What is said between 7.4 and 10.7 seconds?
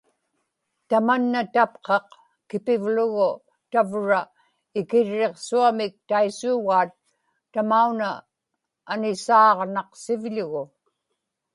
tamauna anisaaġnaqsivlugu